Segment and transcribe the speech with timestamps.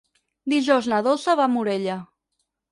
[0.53, 2.01] Dijous na Dolça va a Morella.